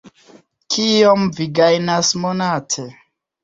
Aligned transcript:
Kiom 0.75 1.29
vi 1.41 1.49
gajnas 1.61 2.13
monate? 2.27 2.91